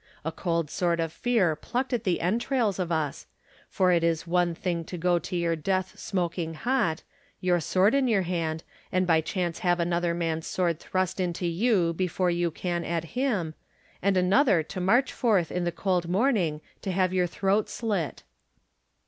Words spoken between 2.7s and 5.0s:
of us, for it is one thing to